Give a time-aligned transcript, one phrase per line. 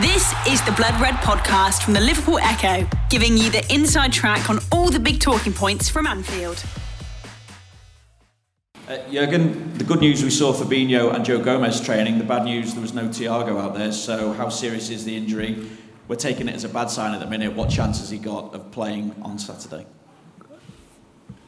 [0.00, 4.48] This is the Blood Red podcast from the Liverpool Echo, giving you the inside track
[4.48, 6.64] on all the big talking points from Anfield.
[8.88, 12.16] Uh, Jurgen, the good news we saw Fabinho and Joe Gomez training.
[12.16, 13.92] The bad news there was no Thiago out there.
[13.92, 15.68] So how serious is the injury?
[16.08, 17.52] We're taking it as a bad sign at the minute.
[17.52, 19.84] What chance has he got of playing on Saturday?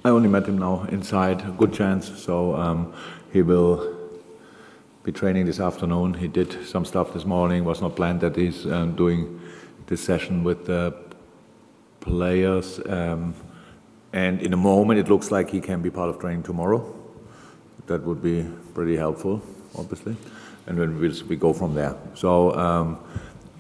[0.05, 1.57] I only met him now inside.
[1.57, 2.11] Good chance.
[2.21, 2.93] So um,
[3.33, 4.04] he will
[5.05, 6.15] be training this afternoon.
[6.15, 7.67] He did some stuff this morning.
[7.67, 9.39] Was not planned that he's um, doing
[9.87, 10.95] this session with the
[12.01, 12.81] players.
[12.89, 13.35] Um,
[14.15, 16.81] and in a moment, it looks like he can be part of training tomorrow.
[17.87, 19.43] That would be pretty helpful,
[19.77, 20.17] obviously.
[20.67, 21.95] And then we'll, we go from there.
[22.15, 22.99] So um,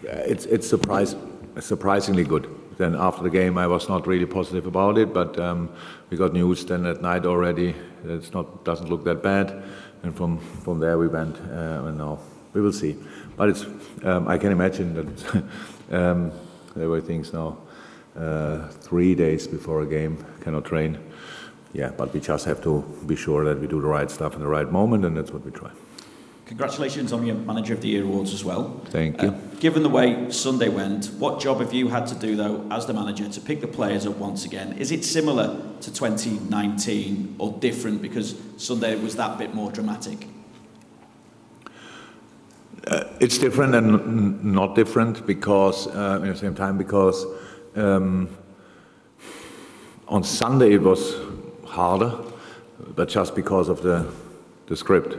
[0.02, 1.14] it's it's surprise,
[1.60, 2.48] surprisingly good.
[2.78, 5.68] Then after the game, I was not really positive about it, but um,
[6.08, 7.74] we got news then at night already.
[8.06, 9.62] It's not doesn't look that bad
[10.04, 12.18] and from from there we went, uh, and now
[12.52, 12.96] we will see.
[13.36, 13.66] But it's
[14.04, 15.44] um, I can imagine that
[15.90, 16.32] um,
[16.76, 17.58] there were things now
[18.16, 20.98] uh, three days before a game cannot train.
[21.72, 24.40] Yeah, but we just have to be sure that we do the right stuff in
[24.40, 25.70] the right moment, and that's what we try.
[26.46, 28.78] Congratulations on your Manager of the Year awards as well.
[28.86, 29.28] Thank you.
[29.28, 32.84] Uh, given the way Sunday went, what job have you had to do, though, as
[32.84, 34.74] the manager, to pick the players up once again?
[34.74, 40.26] Is it similar to 2019 or different because Sunday was that bit more dramatic?
[42.86, 47.24] Uh, it's different and not different because, uh, at the same time, because
[47.74, 48.28] um,
[50.08, 51.16] on Sunday it was
[51.64, 52.12] harder,
[52.94, 54.06] but just because of the,
[54.66, 55.16] the script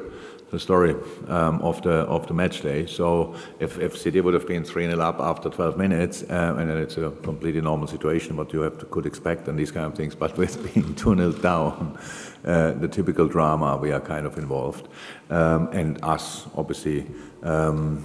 [0.52, 0.96] the story
[1.28, 2.86] um, of the of the match day.
[2.86, 6.70] So if, if City would have been 3 0 up after 12 minutes, uh, and
[6.70, 9.86] then it's a completely normal situation, what you have to, could expect and these kind
[9.86, 10.16] of things.
[10.16, 11.98] But with being 2 0 down,
[12.46, 14.88] uh, the typical drama, we are kind of involved.
[15.30, 17.08] Um, and us, obviously,
[17.44, 18.04] um,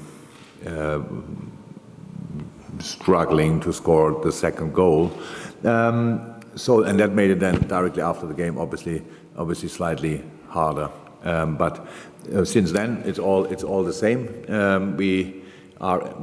[0.67, 1.01] uh,
[2.79, 5.13] struggling to score the second goal.
[5.65, 9.03] Um, so, and that made it then directly after the game, obviously,
[9.37, 10.91] obviously slightly harder.
[11.23, 11.87] Um, but
[12.35, 14.45] uh, since then, it's all it's all the same.
[14.49, 15.43] Um, we
[15.81, 16.15] are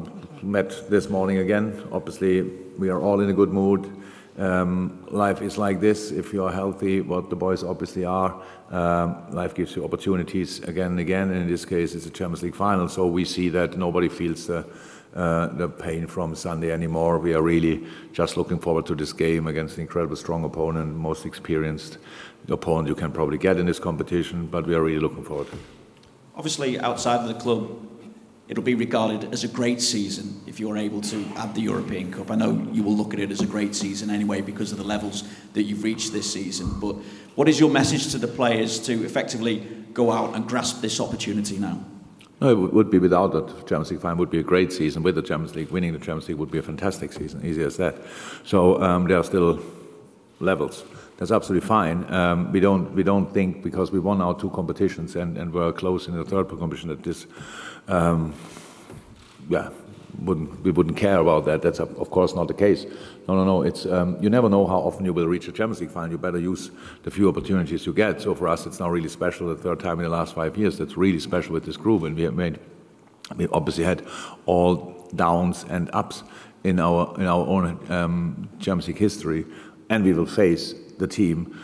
[0.42, 1.84] met this morning again.
[1.92, 2.42] Obviously,
[2.78, 3.92] we are all in a good mood.
[4.38, 6.12] Um, life is like this.
[6.12, 8.40] If you are healthy, what the boys obviously are,
[8.70, 11.32] um, life gives you opportunities again and again.
[11.32, 14.46] And in this case, it's a Champions League final, so we see that nobody feels
[14.46, 14.66] the
[15.16, 17.18] uh, the pain from Sunday anymore.
[17.18, 17.84] We are really
[18.14, 21.98] just looking forward to this game against an incredibly strong opponent, most experienced
[22.50, 24.46] opponent you can probably get in this competition.
[24.46, 25.48] But we are really looking forward.
[26.36, 27.68] Obviously, outside of the club,
[28.48, 32.32] it'll be regarded as a great season if you're able to add the European Cup.
[32.32, 34.84] I know you will look at it as a great season anyway because of the
[34.84, 36.80] levels that you've reached this season.
[36.80, 36.96] But
[37.36, 39.60] what is your message to the players to effectively
[39.94, 41.84] go out and grasp this opportunity now?
[42.40, 45.02] No, it would be without that Champions League final would be a great season.
[45.02, 47.44] With the Champions League, winning the Champions League would be a fantastic season.
[47.44, 47.96] Easy as that.
[48.44, 49.60] So um, there are still
[50.40, 50.84] levels
[51.18, 52.12] that's absolutely fine.
[52.14, 55.74] Um, we don't we don't think because we won our two competitions and, and were
[55.74, 57.26] close in the third competition that this,
[57.88, 58.36] um,
[59.50, 59.70] yeah,
[60.20, 61.64] wouldn't we wouldn't care about that.
[61.64, 62.86] That's of course not the case.
[63.28, 63.64] No, no, no.
[63.64, 66.12] It's um, you never know how often you will reach a Champions League final.
[66.12, 66.70] You better use
[67.02, 68.22] the few opportunities you get.
[68.22, 69.48] So for us, it's now really special.
[69.48, 70.78] The third time in the last five years.
[70.78, 72.60] That's really special with this group, and we have made.
[73.36, 74.06] We obviously had
[74.46, 76.24] all downs and ups
[76.64, 79.46] in our in our own um, Champions League history,
[79.90, 81.60] and we will face the team.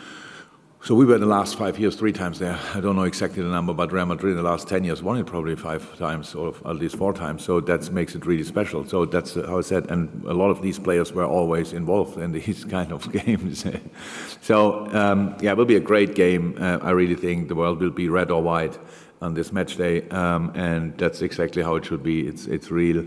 [0.84, 2.60] So we were in the last five years three times there.
[2.74, 5.16] I don't know exactly the number, but Real Madrid in the last ten years won
[5.16, 7.42] it probably five times or at least four times.
[7.42, 8.84] So that makes it really special.
[8.84, 9.90] So that's how I said.
[9.90, 13.64] And a lot of these players were always involved in these kind of games.
[14.42, 16.58] so um, yeah, it will be a great game.
[16.60, 18.78] Uh, I really think the world will be red or white
[19.22, 22.28] on this match day, um, and that's exactly how it should be.
[22.28, 23.06] It's it's real.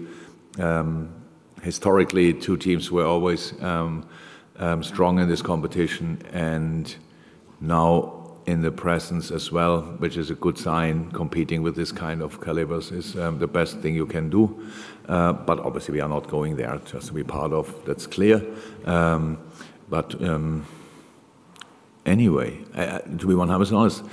[0.57, 1.13] Um,
[1.61, 4.03] historically, two teams were always um,
[4.81, 6.95] strong in this competition and
[7.61, 11.11] now in the presence as well, which is a good sign.
[11.11, 14.69] Competing with this kind of calibers is um, the best thing you can do.
[15.07, 17.73] Uh, but obviously, we are not going there just to be part of.
[17.85, 18.41] That's clear.
[18.85, 19.37] Um,
[19.89, 20.65] but um,
[22.05, 24.03] anyway, to be 100% honest,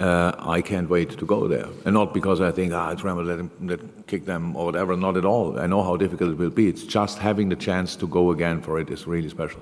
[0.00, 1.68] I can't wait to go there.
[1.84, 4.96] And not because I think, ah, it's them let kick them or whatever.
[4.96, 5.60] Not at all.
[5.60, 6.66] I know how difficult it will be.
[6.66, 9.60] It's just having the chance to go again for it is really special.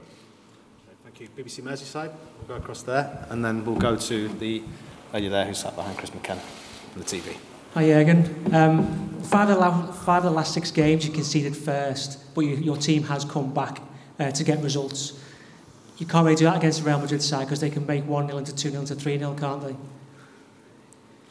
[1.20, 2.11] BBC Merseyside.
[2.38, 4.62] We'll go across there, and then we'll go to the
[5.12, 7.37] lady there who sat behind Chris McKenna for the TV.
[7.75, 8.55] Hi, Jurgen.
[8.55, 12.56] Um, five, of the five of the last six games you conceded first, but you,
[12.56, 13.82] your team has come back
[14.19, 15.20] uh, to get results.
[15.99, 18.26] You can't really do that against the Real Madrid side because they can make 1
[18.28, 19.76] 0 into 2 0 into 3 0, can't they?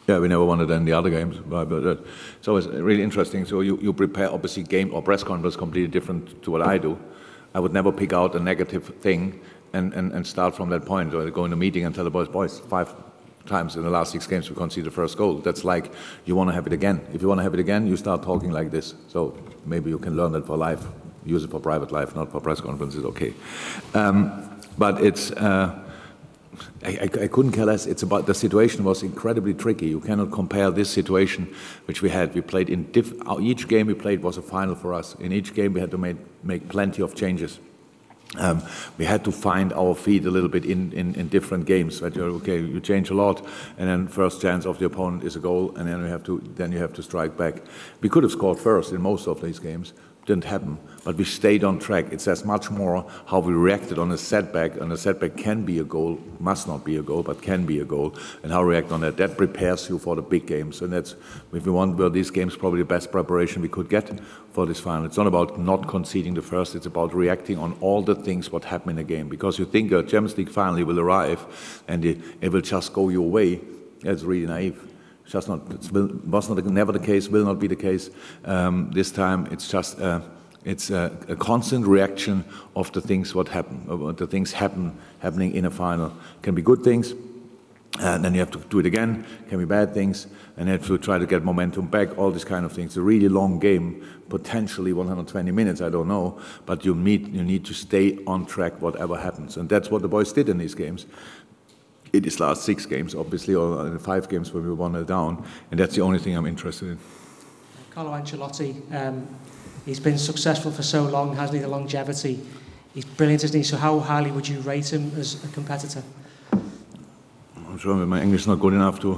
[0.08, 1.96] Yeah, we never won it in the other games, but, but uh,
[2.38, 3.44] it's always really interesting.
[3.46, 7.00] So you, you prepare obviously game or press conference completely different to what I do.
[7.56, 9.42] I would never pick out a negative thing
[9.74, 12.10] and, and, and start from that point or go in a meeting and tell the
[12.10, 12.94] boys, boys, five
[13.46, 15.36] times in the last six games we conceded the first goal.
[15.36, 15.92] That's like
[16.26, 17.06] you want to have it again.
[17.14, 18.94] If you want to have it again, you start talking like this.
[19.08, 20.86] So maybe you can learn that for life.
[21.26, 23.04] Use it for private life, not for press conferences.
[23.04, 23.34] Okay,
[23.94, 25.32] um, but it's.
[25.32, 25.86] Uh,
[26.84, 27.86] I, I, I, couldn't care less.
[27.86, 29.88] It's about the situation was incredibly tricky.
[29.88, 31.54] You cannot compare this situation,
[31.86, 32.34] which we had.
[32.34, 35.16] We played in diff, each game we played was a final for us.
[35.16, 37.60] In each game we had to make, make plenty of changes.
[38.38, 38.62] Um,
[38.98, 42.02] we had to find our feet a little bit in, in, in different games.
[42.02, 42.16] Right?
[42.16, 43.46] Okay, you change a lot,
[43.78, 46.40] and then first chance of the opponent is a goal, and then you have to
[46.56, 47.56] then you have to strike back.
[48.02, 49.94] We could have scored first in most of these games,
[50.30, 52.14] didn't happen, but we stayed on track.
[52.14, 55.80] It says much more how we reacted on a setback, and a setback can be
[55.80, 58.76] a goal, must not be a goal, but can be a goal, and how we
[58.76, 59.18] react on that.
[59.18, 61.16] That prepares you for the big games, and that's
[61.52, 64.08] if we want well, these games probably the best preparation we could get
[64.54, 65.06] for this final.
[65.06, 68.64] It's not about not conceding the first; it's about reacting on all the things what
[68.66, 69.30] happen in a game.
[69.30, 73.10] Because you think a Champions League final will arrive, and it, it will just go
[73.10, 73.62] your way.
[74.04, 74.89] That's really naive
[75.30, 75.92] just not, it
[76.26, 78.10] was not never the case, will not be the case
[78.46, 79.48] um, this time.
[79.52, 80.22] It's just uh,
[80.66, 82.44] it's a, a, constant reaction
[82.76, 86.14] of the things what happen, uh, the things happen happening in a final.
[86.42, 87.14] Can be good things,
[88.00, 89.26] and then you have to do it again.
[89.50, 90.28] Can be bad things,
[90.58, 92.18] and you have to try to get momentum back.
[92.18, 92.92] All these kind of things.
[92.92, 95.80] It's a really long game, potentially 120 minutes.
[95.80, 99.70] I don't know, but you need you need to stay on track whatever happens, and
[99.70, 101.06] that's what the boys did in these games
[102.12, 105.46] it is last six games, obviously, or in five games where we won it down,
[105.72, 107.00] and that's the only thing I'm interested in.
[107.92, 109.28] Carlo Ancelotti, um,
[109.86, 111.62] he's been successful for so long, hasn't he?
[111.62, 112.40] The longevity,
[112.94, 113.64] he's brilliant, isn't he?
[113.64, 116.04] So how highly would you rate him as a competitor?
[116.52, 119.18] I'm sure my English is not good enough to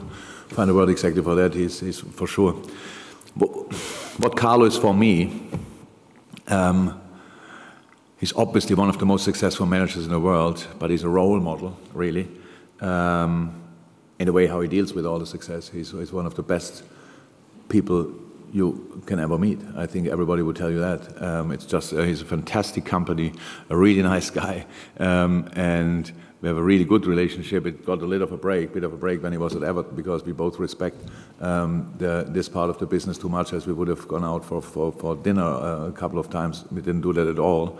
[0.50, 1.54] find a word exactly for that.
[1.54, 2.62] He's, he's for sure.
[3.36, 3.48] But
[4.18, 5.50] what Carlo is for me,
[6.48, 7.00] um,
[8.20, 11.40] he's obviously one of the most successful managers in the world, but he's a role
[11.40, 12.28] model, really
[12.82, 13.62] um,
[14.20, 15.70] in the way how he deals with all the success.
[15.70, 16.84] He's, he's one of the best
[17.70, 18.14] people
[18.52, 19.60] you can ever meet.
[19.76, 21.22] I think everybody would tell you that.
[21.22, 23.34] Um, it's just uh, he's a fantastic company,
[23.70, 24.66] a really nice guy,
[25.00, 26.12] um, and
[26.42, 27.66] we have a really good relationship.
[27.66, 29.64] It got a little of a break, bit of a break when he was at
[29.64, 30.98] Everton because we both respect
[31.40, 34.44] um, the, this part of the business too much, as we would have gone out
[34.44, 36.66] for for, for dinner uh, a couple of times.
[36.72, 37.80] We didn't do that at all.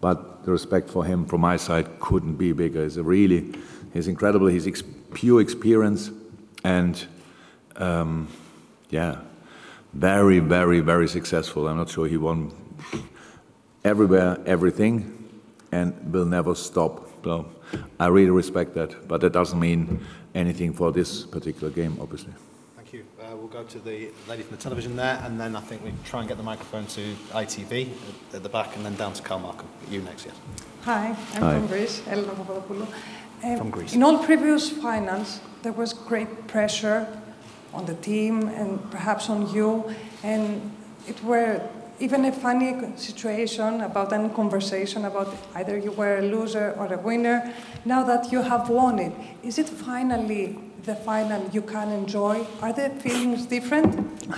[0.00, 2.82] But the respect for him from my side couldn't be bigger.
[2.82, 3.54] He's really,
[3.92, 4.46] he's incredible.
[4.46, 4.82] He's ex-
[5.14, 6.10] pure experience
[6.64, 7.04] and,
[7.76, 8.28] um,
[8.90, 9.20] yeah,
[9.94, 11.68] very, very, very successful.
[11.68, 12.52] I'm not sure he won
[13.84, 15.30] everywhere, everything,
[15.72, 17.08] and will never stop.
[17.24, 17.48] So
[17.98, 20.04] I really respect that, but that doesn't mean
[20.34, 22.32] anything for this particular game, obviously
[23.34, 26.20] we'll go to the lady from the television there, and then I think we try
[26.20, 27.90] and get the microphone to ITV
[28.34, 29.68] at, the back, and then down to Carl Markham.
[29.90, 30.34] You next, yes.
[30.82, 31.58] Hi, I'm Hi.
[31.58, 32.86] from Greece, Elena Papadopoulou.
[33.44, 33.94] Um, from Greece.
[33.94, 37.06] In all previous finance, there was great pressure
[37.74, 39.84] on the team and perhaps on you,
[40.22, 40.72] and
[41.06, 41.60] it were
[42.00, 46.98] even a funny situation about any conversation about either you were a loser or a
[46.98, 47.52] winner.
[47.84, 49.12] Now that you have won it,
[49.42, 52.46] is it finally the final you can enjoy?
[52.60, 54.34] Are the feelings different?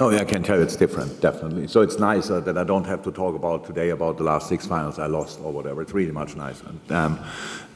[0.00, 1.68] Oh, yeah, I can tell it's different, definitely.
[1.68, 4.66] So it's nicer that I don't have to talk about today about the last six
[4.66, 5.80] finals I lost or whatever.
[5.80, 6.66] It's really much nicer.
[6.90, 7.20] Um,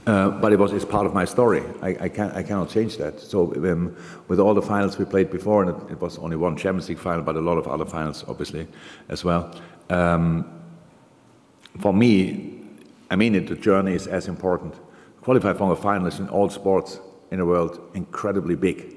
[0.07, 1.63] uh, but it was it's part of my story.
[1.83, 3.21] I, I, can, I cannot change that.
[3.21, 3.97] So um,
[4.29, 6.99] with all the finals we played before, and it, it, was only one Champions League
[6.99, 8.69] final, but a lot of other finals, obviously,
[9.09, 9.55] as well.
[9.91, 10.45] Um,
[11.81, 12.63] for me,
[13.11, 13.49] I mean it.
[13.49, 14.75] The journey is as important
[15.27, 17.01] qualify for a finalist in all sports
[17.33, 18.95] in the world incredibly big.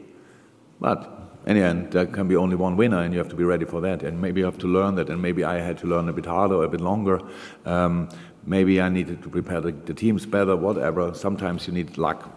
[0.80, 1.00] But
[1.48, 3.66] in the end, there can be only one winner, and you have to be ready
[3.66, 4.04] for that.
[4.04, 6.28] And maybe you have to learn that, and maybe I had to learn a bit
[6.28, 7.20] harder, a bit longer.
[7.66, 8.10] Um,
[8.50, 11.14] maybe I needed to prepare the, the, teams better, whatever.
[11.14, 12.30] Sometimes you need luck.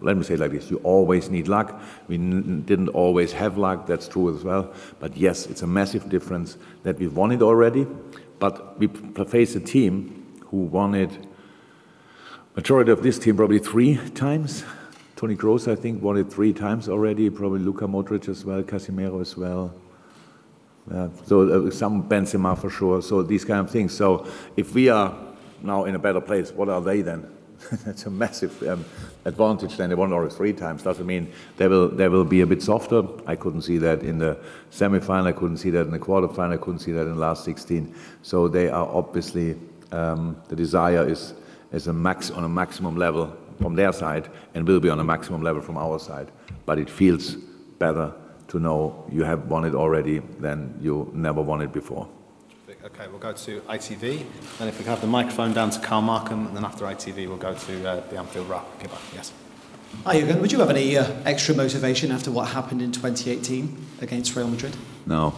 [0.00, 1.80] Let me say like this: you always need luck.
[2.06, 3.86] We didn't always have luck.
[3.86, 4.72] That's true as well.
[5.00, 7.86] But yes, it's a massive difference that we won it already,
[8.38, 8.86] but we
[9.26, 11.10] face a team who won it
[12.56, 14.64] Majority of this team probably three times.
[15.14, 17.28] Toni Kroos, I think, won it three times already.
[17.28, 19.74] Probably Luka Modric as well, Casemiro as well.
[20.90, 23.02] Yeah, so uh, some Benzema for sure.
[23.02, 23.94] So these kind of things.
[23.94, 25.14] So if we are
[25.62, 27.26] now in a better place, what are they then?
[27.84, 28.84] That's a massive um,
[29.24, 29.76] advantage.
[29.76, 30.82] Then they won already three times.
[30.82, 33.02] Doesn't mean they will they will be a bit softer.
[33.26, 34.38] I couldn't see that in the
[34.70, 35.26] semi-final.
[35.26, 36.52] I couldn't see that in the quarterfinal.
[36.52, 37.94] I couldn't see that in the last 16.
[38.22, 39.56] So they are obviously
[39.92, 41.34] um, the desire is
[41.72, 45.04] is a max on a maximum level from their side and will be on a
[45.04, 46.30] maximum level from our side.
[46.66, 47.36] But it feels
[47.78, 48.12] better
[48.48, 52.08] to know you have won it already than you never won it before.
[52.68, 54.24] Okay, we'll go to ITV.
[54.58, 57.28] Then if we can have the microphone down to Carl Markham, and then after ITV,
[57.28, 58.66] we'll go to uh, the Anfield Wrap.
[59.14, 59.32] Yes.
[60.04, 60.40] Hi, Jurgen.
[60.40, 64.76] Would you have any uh, extra motivation after what happened in 2018 against Real Madrid?
[65.06, 65.32] No.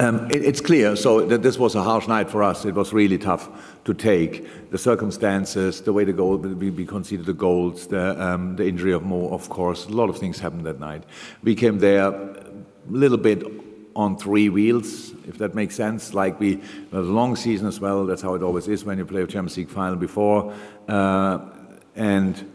[0.00, 0.96] Um, it, it's clear.
[0.96, 2.64] So that this was a harsh night for us.
[2.64, 3.48] It was really tough
[3.84, 4.70] to take.
[4.72, 8.92] The circumstances, the way the goal we, we conceded the goals, the, um, the injury
[8.92, 9.86] of Mo, of course.
[9.86, 11.04] A lot of things happened that night.
[11.44, 12.52] We came there a
[12.88, 16.14] little bit on three wheels, if that makes sense.
[16.14, 16.56] Like we,
[16.90, 18.06] was a long season as well.
[18.06, 20.54] That's how it always is when you play a Champions League final before,
[20.88, 21.38] uh,
[21.96, 22.50] and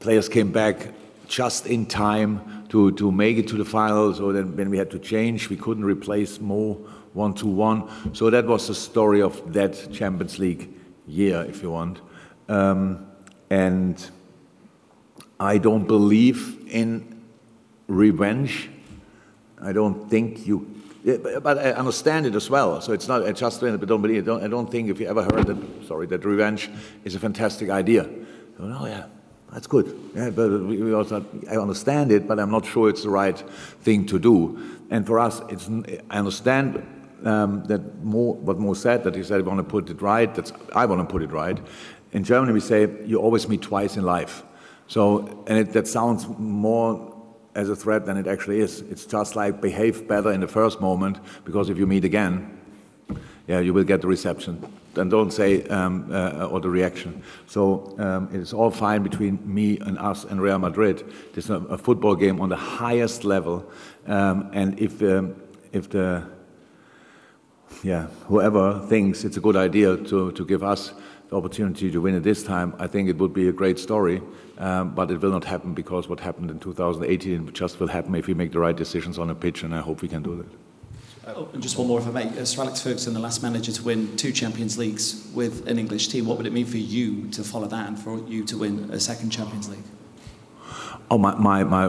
[0.00, 0.88] players came back
[1.28, 4.12] just in time to, to make it to the final.
[4.14, 6.74] So then when we had to change, we couldn't replace Mo
[7.14, 7.88] one to one.
[8.12, 10.68] So that was the story of that Champions League
[11.06, 12.00] year, if you want.
[12.48, 13.06] Um,
[13.50, 14.10] and
[15.38, 17.22] I don't believe in
[17.86, 18.68] revenge.
[19.64, 20.66] I don't think you.
[21.42, 22.80] But I understand it as well.
[22.80, 24.22] So it's not I just but don't believe.
[24.22, 25.86] I don't, I don't think if you ever heard that.
[25.86, 26.70] Sorry, that revenge
[27.04, 28.08] is a fantastic idea.
[28.58, 29.06] Oh yeah,
[29.52, 29.98] that's good.
[30.14, 33.38] Yeah, but we also, I understand it, but I'm not sure it's the right
[33.82, 34.58] thing to do.
[34.90, 35.68] And for us, it's,
[36.08, 36.86] I understand
[37.24, 40.34] um, that more, what Mo said, that he said, I want to put it right.
[40.34, 41.58] That's, I want to put it right.
[42.12, 44.42] In Germany, we say, you always meet twice in life.
[44.86, 47.13] So, and it, that sounds more
[47.54, 48.80] as a threat than it actually is.
[48.90, 52.58] It's just like behave better in the first moment, because if you meet again,
[53.46, 54.64] yeah, you will get the reception
[54.98, 57.22] and don't say um, uh, or the reaction.
[57.46, 61.04] So um, it is all fine between me and us and Real Madrid.
[61.34, 63.70] It's a, a football game on the highest level,
[64.06, 65.34] um, and if um,
[65.72, 66.26] if the
[67.82, 70.92] yeah whoever thinks it's a good idea to to give us
[71.28, 74.22] the opportunity to win it this time, I think it would be a great story.
[74.56, 78.28] Um, but it will not happen because what happened in 2018 just will happen if
[78.28, 81.36] we make the right decisions on a pitch, and I hope we can do that.
[81.36, 82.38] Oh, and just one more, if I may.
[82.38, 86.08] Uh, Sir Alex Ferguson, the last manager to win two Champions Leagues with an English
[86.08, 88.90] team, what would it mean for you to follow that and for you to win
[88.92, 89.82] a second Champions League?
[91.10, 91.88] Oh, my, my, my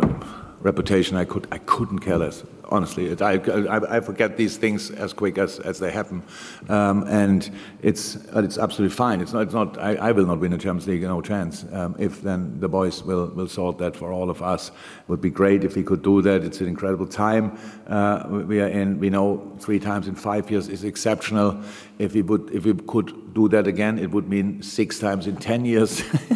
[0.62, 3.16] reputation, I, could, I couldn't care less honestly.
[3.22, 6.24] I, I, I, forget these things as quick as, as they happen.
[6.70, 7.50] Um, and
[7.82, 9.22] it's, it's absolutely fine.
[9.22, 11.66] It's not, it's not, I, I will not win the Champions League, no chance.
[11.72, 14.70] Um, if then the boys will, will sort that for all of us.
[14.70, 16.44] It would be great if we could do that.
[16.44, 17.58] It's an incredible time
[17.88, 19.00] uh, we are in.
[19.00, 21.62] We know three times in five years is exceptional.
[22.00, 25.38] If we, would, if we could do that again, it would mean six times in
[25.38, 26.04] 10 years.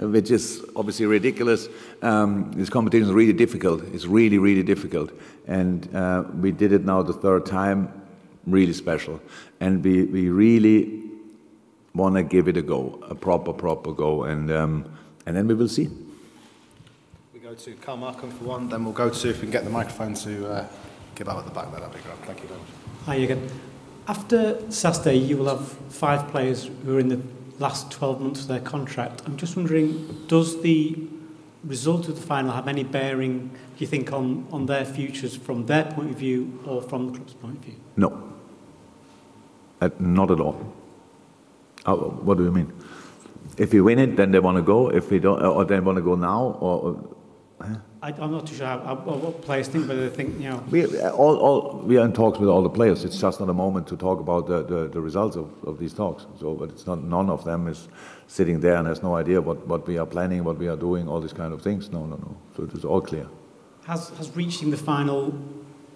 [0.00, 1.68] which is obviously ridiculous.
[2.02, 3.82] Um, this competition is really difficult.
[3.92, 5.12] It's really, really difficult.
[5.46, 7.92] And uh, we did it now the third time,
[8.46, 9.20] really special.
[9.60, 11.02] And we, we really
[11.94, 14.24] want to give it a go, a proper, proper go.
[14.24, 14.90] And, um,
[15.26, 15.88] and then we will see.
[17.34, 19.64] We go to Carl Markham for one, then we'll go to, if we can get
[19.64, 20.68] the microphone to uh,
[21.14, 22.16] give out at the back there, that'd be great.
[22.24, 22.68] Thank you very much.
[23.04, 23.50] Hi again.
[24.08, 27.20] After Saturday, you will have five players who are in the
[27.60, 29.22] last 12 months of their contract.
[29.26, 30.96] I'm just wondering, does the
[31.62, 35.66] result of the final have any bearing, do you think, on, on their futures from
[35.66, 37.76] their point of view or from the club's point of view?
[37.96, 38.32] No.
[39.80, 40.74] Uh, not at all.
[41.84, 42.72] Uh, what do you mean?
[43.58, 44.90] If we win it, then they want to go.
[44.90, 46.98] If we don't, or they want to go now, or
[48.02, 50.64] I, am not too sure how, what players think, but they think, you know.
[50.70, 53.04] We, all, all, we are in talks with all the players.
[53.04, 55.92] It's just not a moment to talk about the, the, the results of, of these
[55.92, 56.24] talks.
[56.38, 57.88] So, but it's not, none of them is
[58.26, 61.08] sitting there and has no idea what, what we are planning, what we are doing,
[61.08, 61.90] all these kind of things.
[61.90, 62.36] No, no, no.
[62.56, 63.26] So it is all clear.
[63.84, 65.38] Has, has reaching the final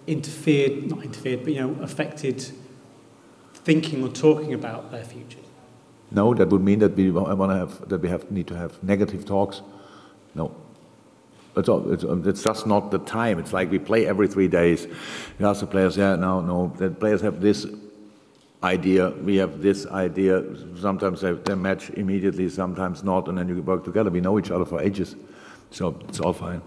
[0.05, 2.51] interfered, not interfered, but, you know, affected
[3.53, 5.41] thinking or talking about their futures?
[6.11, 8.81] No, that would mean that we want to have, that we have, need to have
[8.83, 9.63] negative talks.
[10.35, 10.55] No.
[11.57, 13.39] It's, it's, it's, just not the time.
[13.39, 14.87] It's like we play every three days.
[15.39, 16.73] You ask the players, yeah, no, no.
[16.75, 17.65] The players have this
[18.61, 20.43] idea, we have this idea.
[20.79, 24.09] Sometimes they, they match immediately, sometimes not, and then you work together.
[24.09, 25.15] We know each other for ages,
[25.71, 26.61] so it's all fine.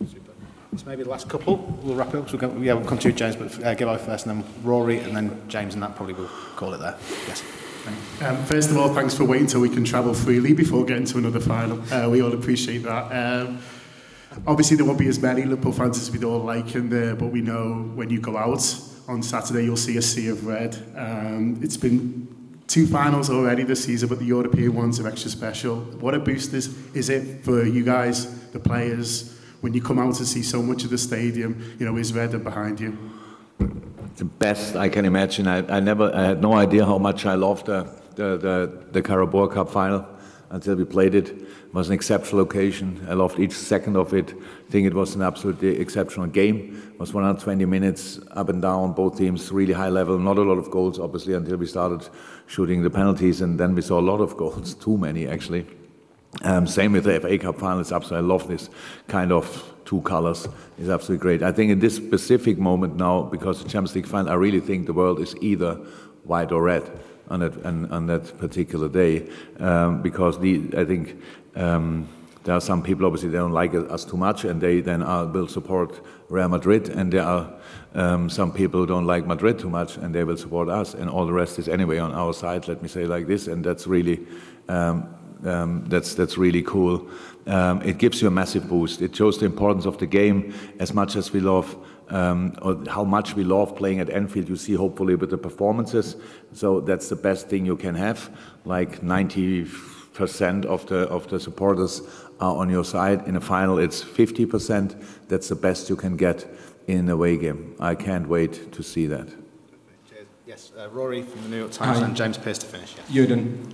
[0.00, 0.32] Super.
[0.76, 2.30] So maybe the last couple, we'll wrap it up.
[2.30, 4.50] So we'll, go, yeah, we'll come to you, James, but uh, Gibbo first, and then
[4.62, 6.96] Rory, and then James, and that probably will call it there.
[7.28, 7.42] Yes.
[8.22, 11.18] Um, first of all, thanks for waiting until we can travel freely before getting to
[11.18, 11.82] another final.
[11.92, 13.10] Uh, we all appreciate that.
[13.10, 13.58] Um,
[14.46, 17.26] Obviously, there won't be as many Liverpool fans as we'd all like in there, but
[17.26, 18.64] we know when you go out
[19.08, 20.76] on Saturday, you'll see a sea of red.
[20.96, 22.28] Um, it's been
[22.66, 25.76] two finals already this season, but the European ones are extra special.
[26.00, 30.18] What a boost is, is it for you guys, the players, when you come out
[30.18, 32.96] and see so much of the stadium, you know, is red behind you?
[34.16, 35.46] The best I can imagine.
[35.46, 39.02] I, I never, I had no idea how much I loved the, the, the, the
[39.02, 40.06] Carabao Cup final.
[40.52, 41.34] until we played it.
[41.72, 43.06] Was an exceptional occasion.
[43.08, 44.28] I loved each second of it.
[44.30, 46.92] I think it was an absolutely exceptional game.
[46.92, 50.18] It was 120 minutes up and down, both teams really high level.
[50.18, 52.06] Not a lot of goals, obviously, until we started
[52.46, 55.66] shooting the penalties, and then we saw a lot of goals, too many actually.
[56.42, 57.80] Um, same with the FA Cup final.
[57.80, 58.68] It's absolutely, I love this
[59.08, 60.48] kind of two colors.
[60.78, 61.42] It's absolutely great.
[61.42, 64.86] I think in this specific moment now, because the Champions League final, I really think
[64.86, 65.74] the world is either
[66.24, 66.90] white or red
[67.28, 71.20] on that, on, on that particular day, um, because the, I think
[71.54, 72.08] um,
[72.44, 75.26] there are some people, obviously, they don't like us too much, and they then are,
[75.26, 77.52] will support Real Madrid, and there are
[77.94, 81.08] um, some people who don't like Madrid too much, and they will support us, and
[81.08, 83.86] all the rest is anyway on our side, let me say like this, and that's
[83.86, 84.26] really
[84.68, 87.08] um, um, that's that's really cool.
[87.46, 89.02] Um, it gives you a massive boost.
[89.02, 91.76] It shows the importance of the game as much as we love.
[92.08, 96.16] Um, or how much we love playing at Anfield, you see hopefully with the performances.
[96.52, 98.28] So that's the best thing you can have.
[98.66, 102.02] Like 90% of the of the supporters
[102.40, 103.26] are on your side.
[103.26, 104.94] In a final, it's 50%.
[105.28, 106.46] That's the best you can get
[106.86, 107.74] in a away game.
[107.80, 109.28] I can't wait to see that.
[110.46, 112.04] Yes, uh, Rory from the New York Times Hi.
[112.04, 112.94] and James Pearce to finish.
[113.08, 113.24] Yeah.
[113.24, 113.72] Jurgen,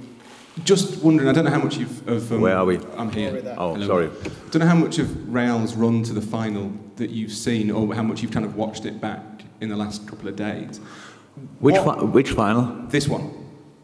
[0.65, 2.31] just wondering, I don't know how much you've of.
[2.33, 2.79] Um, Where are we?
[2.97, 3.31] I'm here.
[3.31, 3.57] Rory there.
[3.59, 3.87] Oh, Hello.
[3.87, 4.11] sorry.
[4.51, 8.03] Don't know how much of Real's run to the final that you've seen, or how
[8.03, 9.23] much you've kind of watched it back
[9.61, 10.79] in the last couple of days.
[11.59, 12.87] Which What- fi- which final?
[12.91, 13.31] This one,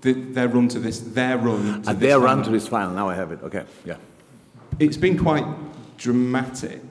[0.04, 1.82] the, their run to this, their run.
[1.82, 2.94] To At this their run to this final.
[2.94, 3.42] Now I have it.
[3.42, 3.64] Okay.
[3.84, 3.96] Yeah.
[4.78, 5.46] It's been quite
[5.96, 6.82] dramatic.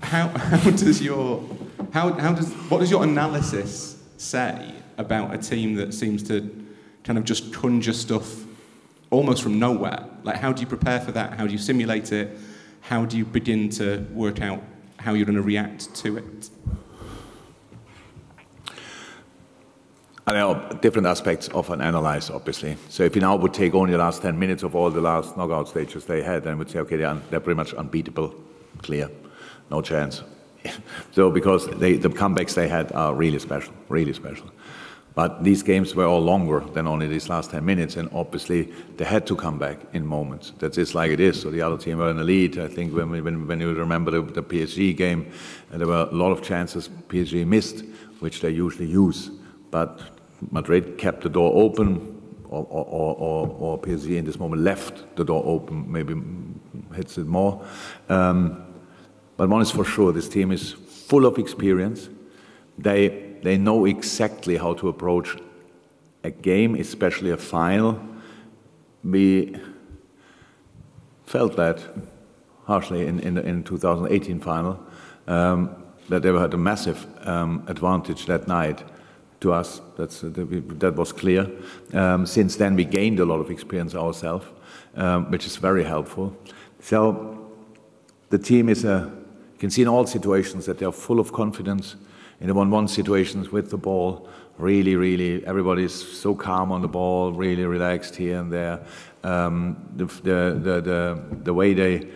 [0.00, 1.44] How, how does your
[1.92, 6.66] how, how does what does your analysis say about a team that seems to
[7.04, 8.44] kind of just conjure stuff
[9.10, 10.06] almost from nowhere?
[10.22, 11.34] Like how do you prepare for that?
[11.34, 12.36] How do you simulate it?
[12.80, 14.62] How do you begin to work out
[14.98, 16.24] how you're going to react to it?
[16.26, 16.74] And
[20.12, 20.13] There are
[20.80, 22.76] different aspects of an analyze, obviously.
[22.88, 25.36] So if you now would take only the last 10 minutes of all the last
[25.36, 28.34] knockout stages they had, then would say, okay, they're, pretty much unbeatable,
[28.78, 29.10] clear,
[29.70, 30.22] no chance.
[31.12, 34.50] so because the comebacks they had are really special, really special.
[35.14, 39.04] But these games were all longer than only these last 10 minutes, and obviously they
[39.04, 40.52] had to come back in moments.
[40.58, 41.40] That's just like it is.
[41.40, 42.58] So the other team were in the lead.
[42.58, 43.12] I think when,
[43.60, 45.30] you remember the, PSG game,
[45.70, 47.84] there were a lot of chances PSG missed,
[48.18, 49.30] which they usually use.
[50.50, 52.10] Madrid kept the door open,
[52.48, 56.14] or, or, or, or, PSG in this moment left the door open, maybe
[56.94, 57.64] hits it more.
[58.08, 58.64] Um,
[59.36, 62.08] but one is for sure this team is full of experience.
[62.78, 65.36] They, they know exactly how to approach
[66.22, 68.00] a game, especially a final.
[69.02, 69.56] We
[71.26, 71.80] felt that
[72.64, 74.80] harshly in, in in 2018 final,
[75.26, 75.76] um,
[76.08, 78.82] that they had a massive um, advantage that night
[79.44, 79.80] to us.
[79.96, 80.30] That's, uh,
[80.78, 81.50] that, was clear.
[81.92, 84.46] Um, since then, we gained a lot of experience ourselves,
[84.96, 86.34] um, which is very helpful.
[86.80, 87.52] So
[88.30, 89.12] the team is a,
[89.52, 91.96] you can see in all situations that they are full of confidence.
[92.40, 94.28] In the 1 1 situations with the ball,
[94.58, 98.80] really, really, everybody's so calm on the ball, really relaxed here and there.
[99.22, 102.08] Um, the, the, the, the, the way they,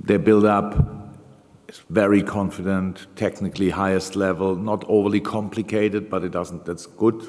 [0.00, 1.07] they build up
[1.90, 7.22] very confident, technically highest level, not overly complicated, but it doesn't, that's good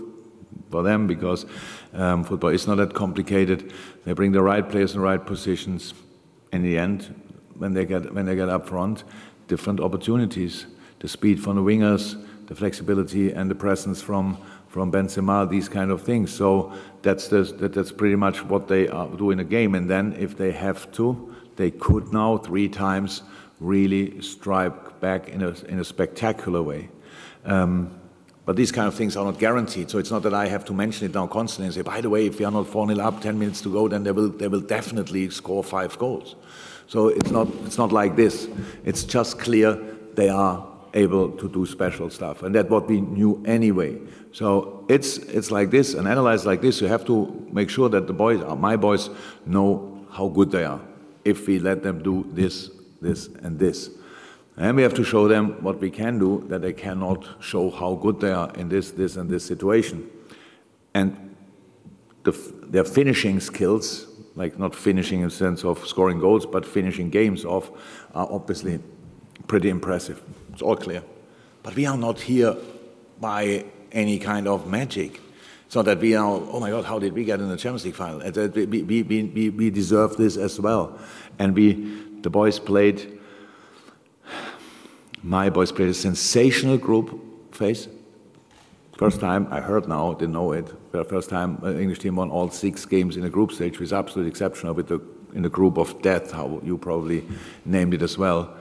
[0.69, 1.45] for them because
[1.93, 3.73] um, football is not that complicated.
[4.05, 5.93] They bring the right players in the right positions.
[6.51, 7.13] In the end,
[7.55, 9.03] when they get when they get up front,
[9.47, 10.65] different opportunities.
[10.99, 15.89] The speed from the wingers, the flexibility and the presence from from Benzema, these kind
[15.89, 16.31] of things.
[16.31, 19.73] So that's the, that, that's pretty much what they are, do in a game.
[19.73, 23.23] And then if they have to, they could now three times
[23.59, 26.89] really strike back in a in a spectacular way.
[27.45, 27.99] Um,
[28.49, 29.91] but these kind of things are not guaranteed.
[29.91, 32.09] So it's not that I have to mention it now constantly and say, by the
[32.09, 34.29] way, if we are not 4 0 up, 10 minutes to go, then they will,
[34.29, 36.35] they will definitely score five goals.
[36.87, 38.47] So it's not, it's not like this.
[38.83, 39.75] It's just clear
[40.15, 42.41] they are able to do special stuff.
[42.41, 43.99] And that's what we knew anyway.
[44.31, 46.81] So it's, it's like this, and analyze like this.
[46.81, 49.11] You have to make sure that the boys, my boys,
[49.45, 50.81] know how good they are.
[51.23, 53.89] If we let them do this, this, and this.
[54.57, 57.95] And we have to show them what we can do, that they cannot show how
[57.95, 60.09] good they are in this, this, and this situation.
[60.93, 61.35] And
[62.23, 62.31] the,
[62.63, 67.45] their finishing skills, like not finishing in the sense of scoring goals, but finishing games
[67.45, 67.71] off,
[68.13, 68.79] are obviously
[69.47, 70.21] pretty impressive.
[70.51, 71.03] It's all clear.
[71.63, 72.55] But we are not here
[73.19, 75.21] by any kind of magic.
[75.65, 77.85] It's not that we are, oh my God, how did we get in the Champions
[77.85, 78.19] League final?
[78.19, 80.99] We, we, we, we deserve this as well.
[81.37, 83.19] And we, the boys played
[85.21, 87.89] my boys played a sensational group phase,
[88.99, 90.75] First time, I heard now, didn't know it,
[91.07, 94.29] first time an English team won all six games in a group stage, is absolutely
[94.29, 94.99] exceptional with the,
[95.33, 97.23] in the group of death, how you probably
[97.63, 98.53] named it as well.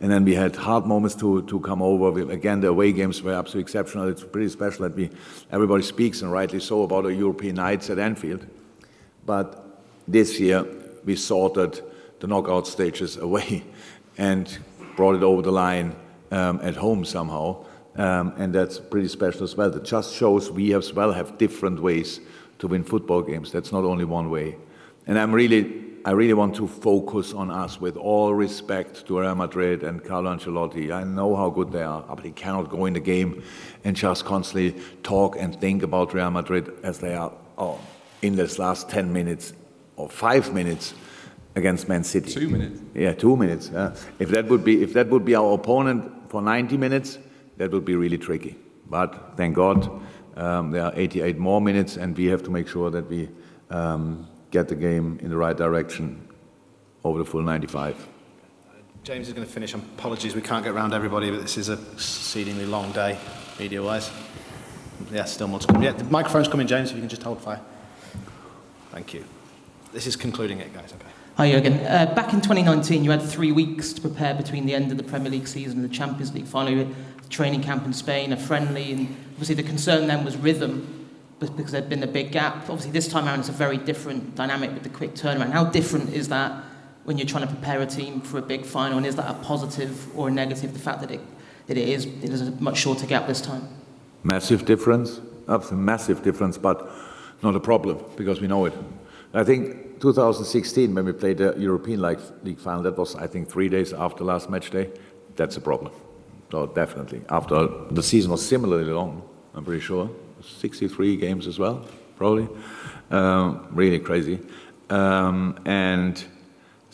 [0.00, 2.10] And then we had hard moments to, to come over.
[2.10, 4.08] We, again, the away games were absolutely exceptional.
[4.08, 5.10] It's pretty special that we,
[5.52, 8.44] everybody speaks, and rightly so, about the European nights at Anfield.
[9.24, 10.66] But this year,
[11.04, 11.80] we sorted
[12.24, 13.62] the knockout stages away
[14.16, 14.58] and
[14.96, 15.94] brought it over the line
[16.30, 17.62] um, at home somehow.
[17.96, 19.70] Um, and that's pretty special as well.
[19.70, 22.20] That just shows we as well have different ways
[22.60, 23.52] to win football games.
[23.52, 24.56] That's not only one way.
[25.06, 29.34] And I'm really I really want to focus on us with all respect to Real
[29.34, 30.92] Madrid and Carlo Ancelotti.
[30.92, 33.42] I know how good they are, but they cannot go in the game
[33.84, 37.78] and just constantly talk and think about Real Madrid as they are oh,
[38.22, 39.52] in this last 10 minutes
[39.96, 40.94] or five minutes
[41.56, 42.32] against Man City.
[42.32, 42.80] Two minutes.
[42.94, 43.70] Yeah, two minutes.
[43.72, 43.94] Yeah.
[44.18, 47.18] If that would be if that would be our opponent for 90 minutes,
[47.56, 48.56] that would be really tricky.
[48.90, 49.88] But thank God,
[50.36, 53.28] um, there are 88 more minutes, and we have to make sure that we.
[53.70, 56.28] Um, get the game in the right direction
[57.02, 58.08] over the full 95.
[59.02, 59.74] James is going to finish.
[59.74, 63.18] Apologies, we can't get around everybody, but this is a exceedingly long day,
[63.58, 64.12] media-wise.
[65.10, 65.82] Yeah, still more to come.
[65.82, 67.60] Yeah, the microphone's coming, James, if you can just hold fire.
[68.92, 69.24] Thank you.
[69.92, 70.92] This is concluding it, guys.
[70.92, 71.13] Okay.
[71.36, 71.80] Hi, Jurgen.
[71.80, 75.02] Uh, back in 2019, you had three weeks to prepare between the end of the
[75.02, 76.86] Premier League season and the Champions League final.
[77.28, 81.08] Training camp in Spain, a friendly, and obviously the concern then was rhythm
[81.40, 82.70] because there'd been a big gap.
[82.70, 85.50] Obviously, this time around, it's a very different dynamic with the quick turnaround.
[85.50, 86.62] How different is that
[87.02, 88.96] when you're trying to prepare a team for a big final?
[88.96, 91.20] And is that a positive or a negative, the fact that it,
[91.66, 93.66] that it is it is a much shorter gap this time?
[94.22, 96.88] Massive difference, absolutely massive difference, but
[97.42, 98.74] not a problem because we know it.
[99.32, 103.70] I think 2016, when we played the European League final, that was, I think, three
[103.70, 104.90] days after last match day.
[105.34, 105.92] That's a problem.
[106.50, 107.22] So, definitely.
[107.30, 109.22] After the season was similarly long,
[109.54, 110.10] I'm pretty sure.
[110.42, 111.86] 63 games as well,
[112.16, 112.48] probably.
[113.10, 114.40] Um, really crazy.
[114.90, 116.22] Um, and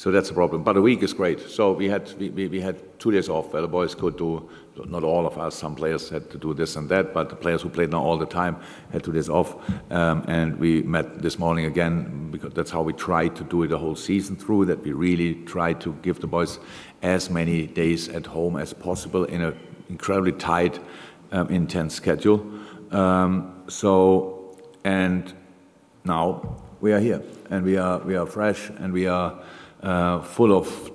[0.00, 0.62] so that's a problem.
[0.62, 1.40] But a week is great.
[1.40, 4.48] So we had we, we, had two days off where the boys could do.
[4.86, 5.54] Not all of us.
[5.54, 8.16] Some players had to do this and that, but the players who played now all
[8.16, 8.56] the time
[8.92, 9.56] had two days off.
[9.90, 13.68] Um, and we met this morning again because that's how we tried to do it
[13.68, 14.64] the whole season through.
[14.64, 16.58] That we really tried to give the boys
[17.02, 19.54] as many days at home as possible in an
[19.90, 20.80] incredibly tight,
[21.30, 22.40] um, intense schedule.
[22.90, 25.30] Um, so, and
[26.06, 29.38] now we are here, and we are we are fresh, and we are
[29.82, 30.90] uh, full of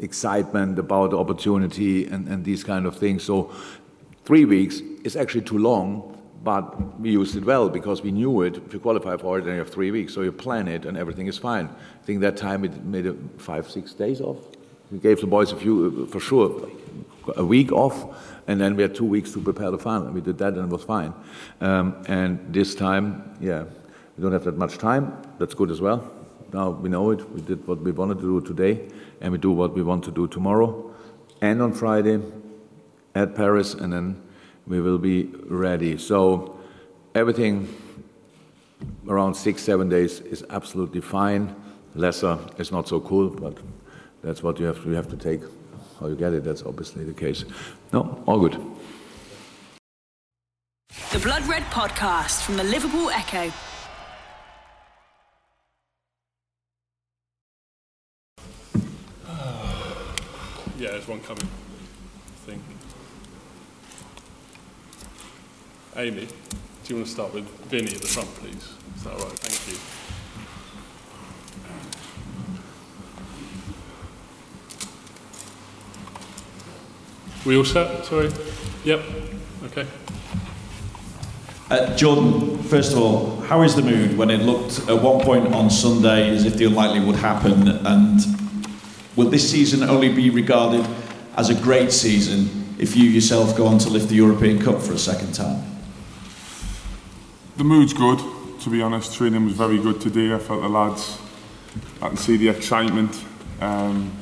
[0.00, 3.22] excitement about the opportunity and, and these kind of things.
[3.22, 3.52] So,
[4.24, 8.56] three weeks is actually too long, but we used it well because we knew it.
[8.56, 10.96] If you qualify for it, then you have three weeks, so you plan it, and
[10.96, 11.66] everything is fine.
[11.66, 14.38] I think that time it made it five, six days off.
[14.90, 16.70] We gave the boys a few, for sure,
[17.36, 18.06] a week off
[18.48, 20.10] and then we had two weeks to prepare the final.
[20.10, 21.12] We did that, and it was fine.
[21.60, 23.64] Um, and this time, yeah,
[24.16, 25.14] we don't have that much time.
[25.38, 26.10] That's good as well.
[26.52, 27.28] Now we know it.
[27.30, 28.88] We did what we wanted to do today,
[29.20, 30.94] and we do what we want to do tomorrow,
[31.40, 32.20] and on Friday
[33.14, 34.22] at Paris, and then
[34.66, 35.98] we will be ready.
[35.98, 36.58] So
[37.14, 37.68] everything
[39.08, 41.54] around six, seven days is absolutely fine.
[41.94, 43.56] Lesser is not so cool, but
[44.22, 45.40] that's what you have you have to take
[45.98, 47.44] how you get it, that's obviously the case.
[47.92, 48.60] No, all good.
[51.12, 53.52] The Blood Red Podcast from the Liverpool Echo.
[60.78, 62.62] Yeah, there's one coming, I think.
[65.96, 66.28] Amy, do
[66.86, 68.74] you want to start with Vinny at the front, please?
[68.96, 69.38] Is that all right?
[69.40, 69.78] Thank you.
[77.44, 78.04] We all set?
[78.04, 78.30] Sorry.
[78.84, 79.02] Yep.
[79.64, 79.86] Okay.
[81.70, 85.52] Uh, Jordan, first of all, how is the mood when it looked at one point
[85.52, 87.68] on Sunday as if the unlikely would happen?
[87.68, 88.20] And
[89.18, 90.86] will this season only be regarded
[91.36, 94.92] as a great season if you yourself go on to lift the European Cup for
[94.92, 95.60] a second time?
[97.56, 98.20] The mood's good,
[98.60, 99.16] to be honest.
[99.16, 100.32] Training was very good today.
[100.32, 101.18] I felt the lads,
[102.00, 103.20] I can see the excitement
[103.60, 104.12] um,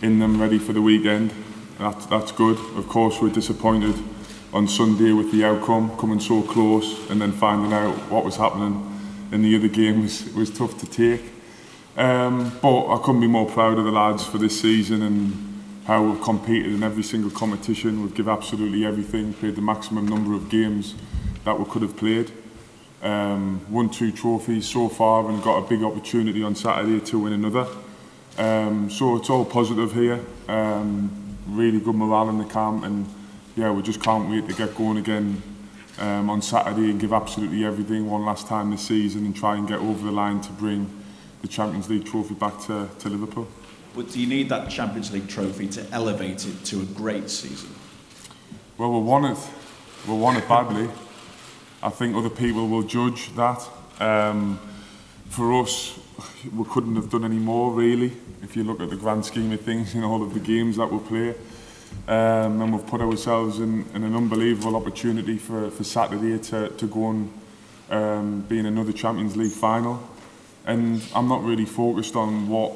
[0.00, 1.32] in them ready for the weekend.
[1.78, 2.56] That, that's good.
[2.76, 3.96] Of course, we're disappointed
[4.52, 8.96] on Sunday with the outcome, coming so close and then finding out what was happening
[9.32, 11.33] in the other game was, was tough to take.
[11.96, 15.54] Um, but I couldn't be more proud of the lads for this season and
[15.86, 18.02] how we've competed in every single competition.
[18.02, 20.94] We've given absolutely everything, played the maximum number of games
[21.44, 22.32] that we could have played.
[23.02, 27.34] Um, won two trophies so far and got a big opportunity on Saturday to win
[27.34, 27.66] another.
[28.38, 30.20] Um, so it's all positive here.
[30.48, 33.06] Um, really good morale in the camp and
[33.56, 35.40] yeah, we just can't wait to get going again
[35.98, 39.68] um, on Saturday and give absolutely everything one last time this season and try and
[39.68, 40.90] get over the line to bring
[41.44, 43.46] the Champions League trophy back to, to Liverpool.
[43.94, 47.68] But do you need that Champions League trophy to elevate it to a great season?
[48.78, 49.50] Well, we want it.
[50.08, 50.88] We want it badly.
[51.82, 53.62] I think other people will judge that.
[54.00, 54.58] Um,
[55.28, 55.98] for us,
[56.56, 59.60] we couldn't have done any more, really, if you look at the grand scheme of
[59.60, 61.34] things in all of the games that we play.
[62.08, 66.86] Um, and we've put ourselves in, in an unbelievable opportunity for, for Saturday to, to
[66.86, 67.32] go and
[67.90, 70.02] um, be in another Champions League final.
[70.66, 72.72] And I'm not really focused on what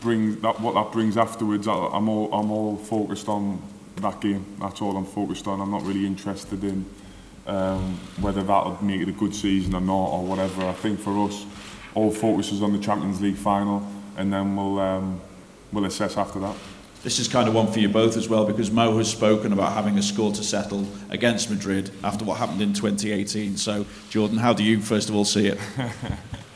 [0.00, 1.68] brings that what that brings afterwards.
[1.68, 3.62] I, I'm all I'm all focused on
[3.96, 4.44] that game.
[4.60, 5.60] That's all I'm focused on.
[5.60, 6.84] I'm not really interested in
[7.46, 10.64] um, whether that'll make it a good season or not or whatever.
[10.64, 11.44] I think for us,
[11.94, 15.20] all focus is on the Champions League final, and then we'll um,
[15.72, 16.56] we'll assess after that.
[17.04, 19.72] This is kind of one for you both as well because Mo has spoken about
[19.72, 23.56] having a score to settle against Madrid after what happened in 2018.
[23.56, 25.58] So, Jordan, how do you first of all see it?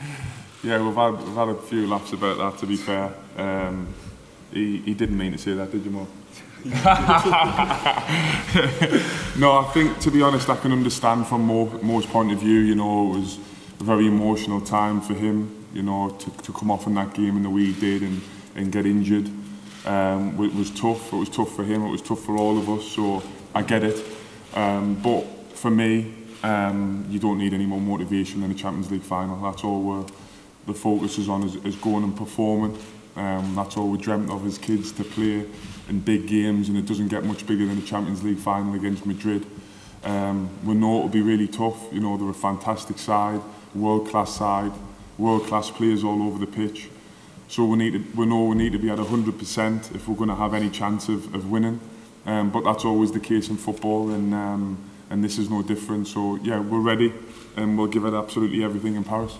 [0.63, 3.13] yeah, we've had, we've had a few laughs about that, to be fair.
[3.37, 3.93] Um,
[4.51, 6.07] he, he didn't mean to say that, did you, Mo?
[9.37, 12.59] no, I think, to be honest, I can understand from Mo, Mo's point of view,
[12.59, 13.37] you know, it was
[13.81, 17.35] a very emotional time for him, you know, to, to come off in that game
[17.35, 18.21] in the way he did and,
[18.55, 19.29] and get injured.
[19.85, 21.11] Um, it was tough.
[21.11, 21.83] It was tough for him.
[21.83, 22.85] It was tough for all of us.
[22.87, 23.21] So
[23.53, 24.01] I get it.
[24.53, 25.23] Um, but
[25.57, 29.41] for me, um, you don't need any more motivation than the Champions League final.
[29.41, 30.05] That's all we're,
[30.65, 32.77] the focus is on is, is going and performing.
[33.15, 35.45] Um, that's all we dreamt of as kids to play
[35.89, 39.05] in big games, and it doesn't get much bigger than the Champions League final against
[39.05, 39.45] Madrid.
[40.03, 41.91] Um, we know it'll be really tough.
[41.93, 43.41] You know they're a fantastic side,
[43.75, 44.71] world class side,
[45.17, 46.89] world class players all over the pitch.
[47.47, 50.29] So we need to, we know we need to be at 100% if we're going
[50.29, 51.79] to have any chance of, of winning.
[52.25, 54.77] Um, but that's always the case in football, and um,
[55.09, 56.07] and this is no different.
[56.07, 57.13] So yeah, we're ready,
[57.55, 59.37] and we'll give it absolutely everything in Paris.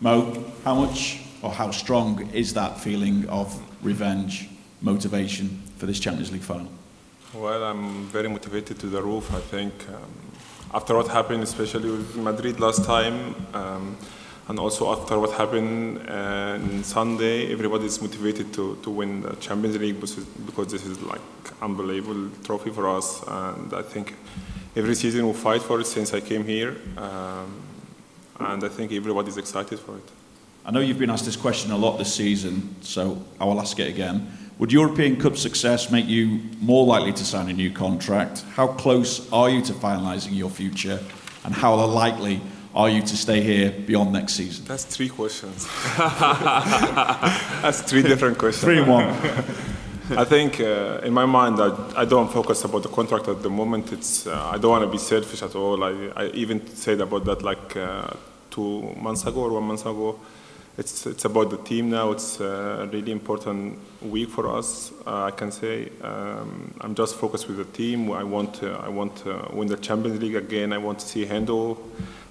[0.00, 4.48] Mo, how much or how strong is that feeling of revenge,
[4.80, 6.68] motivation for this Champions League final?
[7.34, 9.32] Well, I'm very motivated to the roof.
[9.34, 10.10] I think um,
[10.72, 13.34] after what happened, especially with Madrid last time.
[13.52, 13.96] Um,
[14.50, 19.36] and also after what happened uh, on Sunday, everybody is motivated to, to win the
[19.36, 21.20] Champions League because this is like
[21.62, 24.16] unbelievable trophy for us, and I think
[24.74, 27.62] every season we fight for it since I came here, um,
[28.40, 30.08] and I think everybody is excited for it.
[30.64, 33.78] I know you've been asked this question a lot this season, so I will ask
[33.78, 34.30] it again.
[34.58, 38.44] Would European Cup success make you more likely to sign a new contract?
[38.54, 41.00] How close are you to finalising your future,
[41.44, 42.42] and how likely
[42.74, 44.64] are you to stay here beyond next season?
[44.66, 45.66] That's three questions.
[45.96, 48.64] That's three different questions.
[48.64, 49.08] three in one.
[50.16, 53.50] I think uh, in my mind, I, I don't focus about the contract at the
[53.50, 53.92] moment.
[53.92, 55.82] It's uh, I don't want to be selfish at all.
[55.84, 58.10] I, I even said about that like uh,
[58.50, 60.18] two months ago or one month ago.
[60.78, 62.12] It's it's about the team now.
[62.12, 64.92] It's a really important week for us.
[65.06, 68.10] Uh, I can say um, I'm just focused with the team.
[68.12, 70.72] I want I want to win the Champions League again.
[70.72, 71.76] I want to see Hendo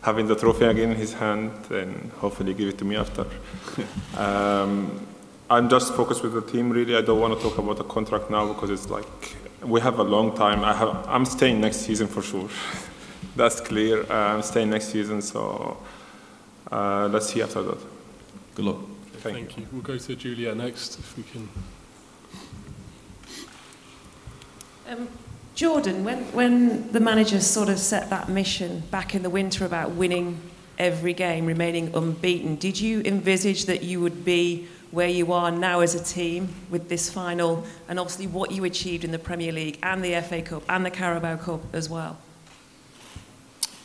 [0.01, 3.25] having the trophy again in his hand and hopefully give it to me after.
[4.17, 5.05] um,
[5.49, 6.95] I'm just focused with the team really.
[6.95, 10.03] I don't want to talk about the contract now because it's like we have a
[10.03, 10.63] long time.
[10.63, 12.49] I have, I'm staying next season for sure.
[13.35, 14.03] That's clear.
[14.11, 15.77] Uh, I'm staying next season, so
[16.71, 17.79] uh, let's see after that.
[18.55, 18.77] Good luck.
[19.17, 19.63] Thank, Thank you.
[19.63, 19.69] you.
[19.71, 21.49] We'll go to Julia next, if we can.
[24.87, 25.09] Um,
[25.55, 29.91] Jordan, when, when the managers sort of set that mission back in the winter about
[29.91, 30.39] winning
[30.77, 35.81] every game, remaining unbeaten, did you envisage that you would be where you are now
[35.81, 39.77] as a team with this final and obviously what you achieved in the Premier League
[39.83, 42.17] and the FA Cup and the Carabao Cup as well?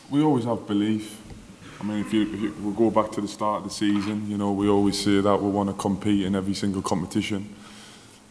[0.09, 1.21] We always have belief.
[1.85, 4.27] I mean, if you, if you we'll go back to the start of the season,
[4.27, 7.53] you know, we always say that we want to compete in every single competition.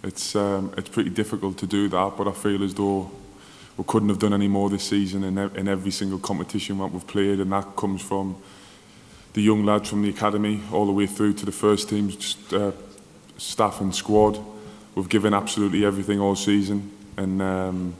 [0.02, 3.12] It's um, it's pretty difficult to do that, but I feel as though
[3.76, 7.06] we couldn't have done any more this season in, in every single competition that we've
[7.06, 8.34] played, and that comes from
[9.34, 12.12] the young lads from the academy all the way through to the first team
[12.50, 12.72] uh,
[13.36, 14.36] staff and squad.
[14.96, 17.94] We've given absolutely everything all season, and um,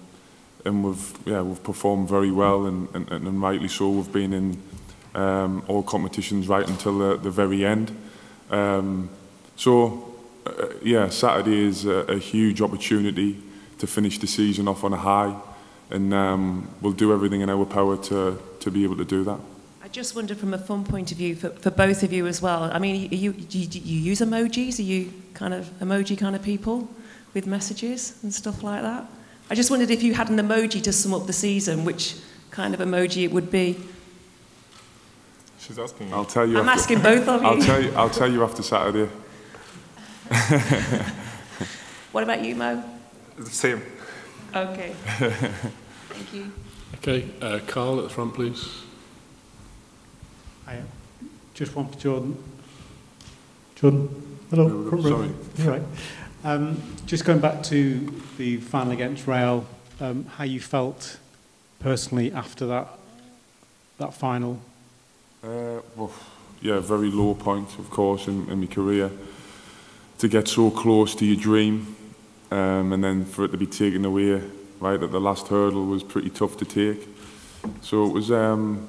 [0.65, 3.89] and we've yeah we've performed very well, and, and, and rightly so.
[3.91, 4.61] We've been in
[5.15, 7.97] um, all competitions right until the, the very end.
[8.51, 9.11] Um,
[9.57, 10.15] so
[10.47, 13.43] uh, yeah, Saturday is a, a huge opportunity
[13.79, 15.35] to finish the season off on a high
[15.91, 19.39] and um, we'll do everything in our power to, to be able to do that.
[19.83, 22.41] I just wondered from a fun point of view for, for both of you as
[22.41, 22.65] well.
[22.65, 24.79] I mean, you, you, you use emojis?
[24.79, 26.89] Are you kind of emoji kind of people
[27.35, 29.07] with messages and stuff like that?
[29.51, 32.17] I just wondered if you had an emoji to sum up the season, which
[32.51, 33.77] kind of emoji it would be?
[35.67, 36.15] She's asking you.
[36.15, 36.59] I'll tell you.
[36.59, 37.49] I'm after- asking both of you.
[37.49, 37.93] I'll tell you.
[37.95, 39.09] I'll tell you after Saturday.
[42.15, 42.81] What about you, Mo?
[43.37, 43.83] The same.
[44.55, 44.93] Okay.
[45.19, 46.53] Thank you.
[46.99, 48.83] Okay, uh, Carl at the front, please.
[50.65, 50.79] I
[51.53, 52.37] just one for Jordan.
[53.75, 54.69] Jordan, hello.
[54.69, 55.11] No, front row.
[55.11, 55.31] sorry.
[55.59, 55.83] You're right.
[56.45, 59.67] Um, just going back to the final against Real,
[60.01, 61.19] um, how you felt
[61.81, 62.87] personally after that
[63.99, 64.61] that final.
[65.45, 66.11] Uh, well,
[66.63, 69.11] yeah, very low point, of course, in, in my career.
[70.19, 71.97] To get so close to your dream,
[72.51, 74.41] um, and then for it to be taken away
[74.81, 77.07] right at the last hurdle was pretty tough to take.
[77.83, 78.89] So it was, um,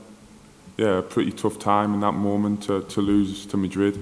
[0.78, 4.02] yeah, a pretty tough time in that moment to, to lose to Madrid.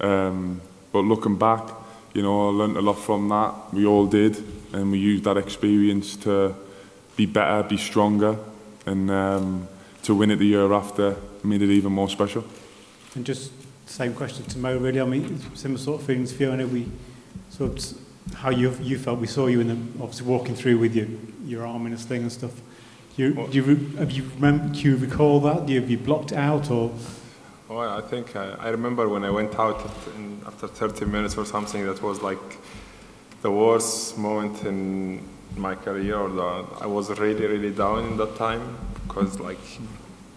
[0.00, 0.60] Um,
[0.90, 1.62] but looking back,
[2.12, 3.54] you know, I learned a lot from that.
[3.72, 6.56] We all did, and we used that experience to
[7.14, 8.36] be better, be stronger,
[8.84, 9.68] and um,
[10.02, 12.44] to win it the year after made it even more special.
[13.14, 13.52] And just
[13.86, 15.00] same question to Mo, really.
[15.00, 16.66] I mean, similar sort of feelings, Fiona.
[16.66, 16.86] We
[17.50, 19.18] sort of how you you felt.
[19.18, 21.06] We saw you in the obviously walking through with your
[21.44, 22.52] your arm in a sling and stuff.
[23.16, 24.72] Do you, do you have you remember?
[24.74, 25.66] Do you recall that?
[25.66, 26.92] Do you, have you blocked it out or?
[27.68, 31.36] Well, I think I, I remember when I went out at- in, after 30 minutes
[31.36, 32.38] or something, that was like
[33.42, 35.20] the worst moment in
[35.56, 36.16] my career.
[36.16, 39.58] Or the, I was really, really down in that time because like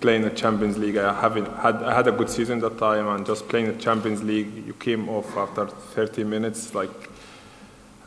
[0.02, 3.26] playing the Champions League, I haven't had I had a good season that time, and
[3.26, 6.92] just playing the Champions League, you came off after 30 minutes, like.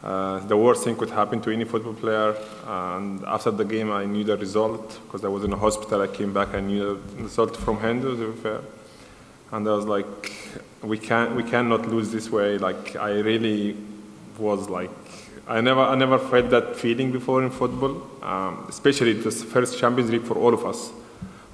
[0.02, 2.36] Uh, the worst thing could happen to any football player.
[2.66, 6.02] And after the game, I knew the result because I was in a hospital.
[6.02, 8.60] I came back, I knew the result from Hendo, to be fair.
[9.50, 10.32] And I was like,
[10.82, 12.58] we can't, we cannot lose this way.
[12.58, 13.76] Like I really
[14.38, 14.90] was like,
[15.46, 18.02] I never, I never felt that feeling before in football.
[18.22, 20.90] Um, especially the first Champions League for all of us,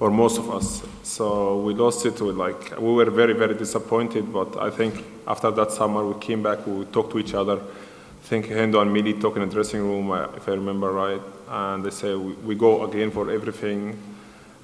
[0.01, 0.83] or most of us.
[1.03, 2.21] So we lost it.
[2.21, 4.33] With like we were very, very disappointed.
[4.33, 6.67] But I think after that summer, we came back.
[6.67, 7.59] We talked to each other.
[7.61, 11.85] I think Hendo and Mili talk in the dressing room, if I remember right, and
[11.85, 13.99] they say we, we go again for everything,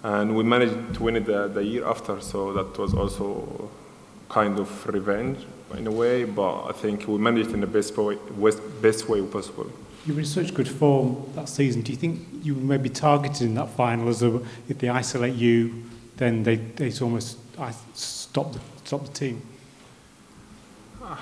[0.02, 2.20] and we managed to win it the, the year after.
[2.20, 3.70] So that was also
[4.28, 5.38] kind of revenge
[5.76, 8.18] in a way, but I think we managed in the best way,
[8.80, 9.70] best way possible.
[10.06, 11.82] You were in such good form that season.
[11.82, 15.34] Do you think you were maybe targeted in that final as a, if they isolate
[15.34, 15.84] you,
[16.16, 19.42] then they they almost I stop the stop the team?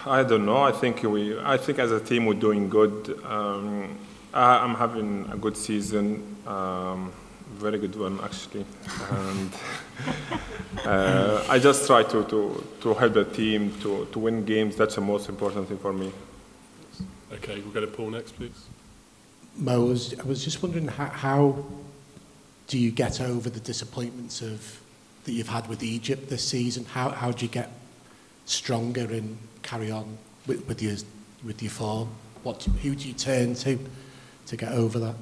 [0.06, 0.62] I don't know.
[0.62, 1.38] I think we.
[1.38, 3.20] I think as a team we're doing good.
[3.24, 3.98] Um,
[4.34, 7.12] I, I'm having a good season, um,
[7.52, 8.66] very good one actually,
[9.10, 9.50] and
[10.84, 14.74] uh, I just try to, to, to help the team to, to win games.
[14.74, 16.10] That's the most important thing for me.
[17.32, 18.66] Okay, we'll go to Paul next, please.
[19.56, 21.64] Mo, I was, I was just wondering how, how
[22.66, 24.80] do you get over the disappointments of
[25.24, 26.84] that you've had with Egypt this season?
[26.84, 27.70] How, how do you get
[28.46, 30.96] stronger and carry on with, with your
[31.44, 32.08] with your form?
[32.42, 33.78] What who do you turn to
[34.46, 35.14] to get over that?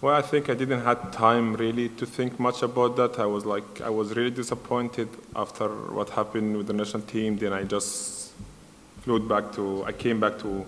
[0.00, 3.18] Well, I think I didn't have time really to think much about that.
[3.18, 7.38] I was like, I was really disappointed after what happened with the national team.
[7.38, 8.32] Then I just
[9.00, 10.66] flew back to, I came back to,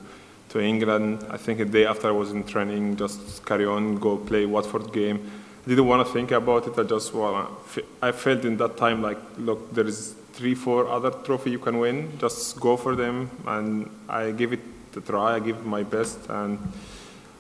[0.51, 1.25] to England.
[1.31, 4.93] I think a day after I was in training, just carry on, go play Watford
[4.93, 5.31] game.
[5.65, 6.79] I didn't want to think about it.
[6.79, 7.59] I just, well,
[8.01, 11.79] I felt in that time like, look, there is three, four other trophy you can
[11.79, 12.17] win.
[12.19, 13.31] Just go for them.
[13.47, 14.61] And I give it
[14.97, 15.35] a try.
[15.35, 16.19] I gave my best.
[16.29, 16.59] And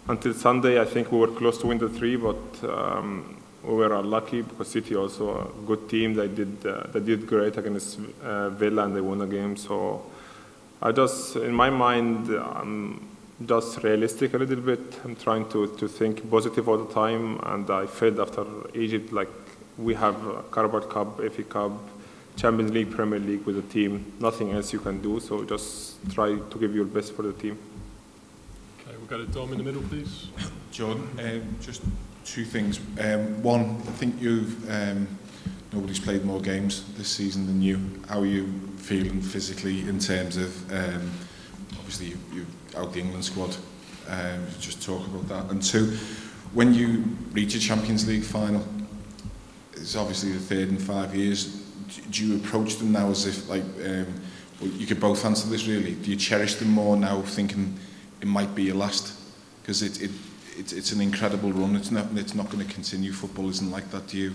[0.08, 3.94] until Sunday, I think we were close to win the three, but um, we were
[3.94, 6.14] unlucky because City also a good team.
[6.14, 9.56] They did uh, they did great against uh, Villa and they won the game.
[9.56, 10.02] So
[10.80, 13.08] I just, in my mind, I'm
[13.44, 15.00] just realistic a little bit.
[15.04, 19.28] I'm trying to, to think positive all the time, and I felt after Egypt like
[19.76, 21.72] we have a Carabao Cup, FA Cup,
[22.36, 24.12] Champions League, Premier League with the team.
[24.20, 25.18] Nothing else you can do.
[25.18, 27.58] So just try to give your best for the team.
[28.80, 30.28] Okay, we've got a Dom in the middle, please.
[30.70, 31.82] Jordan, um, just
[32.24, 32.78] two things.
[33.00, 35.08] Um, one, I think you've um,
[35.72, 37.78] nobody's played more games this season than you.
[38.08, 41.10] How are you feeling physically in terms of, um,
[41.72, 43.56] obviously, you, you out the England squad?
[44.08, 45.50] Um, just talk about that.
[45.50, 45.96] And two,
[46.54, 48.64] when you reach a Champions League final,
[49.74, 51.62] it's obviously the third in five years.
[52.10, 54.06] Do you approach them now as if, like, um,
[54.60, 55.92] well, you could both answer this really.
[55.94, 57.78] Do you cherish them more now, thinking
[58.20, 59.14] it might be your last?
[59.62, 60.10] Because it, it,
[60.56, 61.76] it, it's an incredible run.
[61.76, 63.12] It's not, it's not going to continue.
[63.12, 64.08] Football isn't like that.
[64.08, 64.32] Do you?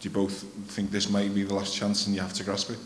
[0.00, 2.70] Do you both think this might be the last chance and you have to grasp
[2.70, 2.78] it?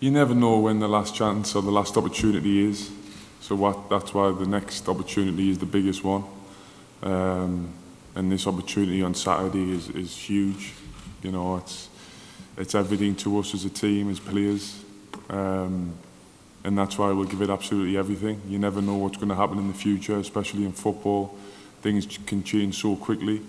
[0.00, 2.90] You never know when the last chance or the last opportunity is.
[3.40, 6.24] So what, that's why the next opportunity is the biggest one.
[7.02, 7.72] Um,
[8.14, 10.72] and this opportunity on Saturday is, is huge.
[11.22, 11.88] You know, it's
[12.56, 14.82] it's everything to us as a team, as players,
[15.30, 15.94] um,
[16.64, 18.40] and that's why we'll give it absolutely everything.
[18.46, 21.36] You never know what's going to happen in the future, especially in football.
[21.80, 23.40] Things can change so quickly,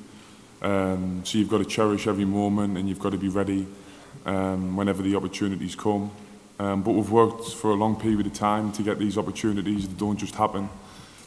[0.63, 3.67] um, so you've got to cherish every moment, and you've got to be ready
[4.25, 6.11] um, whenever the opportunities come.
[6.59, 9.97] Um, but we've worked for a long period of time to get these opportunities that
[9.97, 10.69] don't just happen.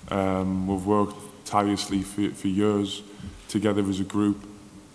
[0.08, 3.02] Um, we've worked tirelessly for, for years
[3.48, 4.48] together as a group.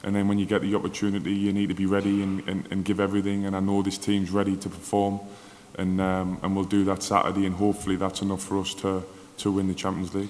[0.03, 2.85] And then when you get the opportunity, you need to be ready and, and, and
[2.85, 3.45] give everything.
[3.45, 5.19] And I know this team's ready to perform.
[5.77, 7.45] And, um, and we'll do that Saturday.
[7.45, 9.03] And hopefully that's enough for us to,
[9.37, 10.29] to win the Champions League.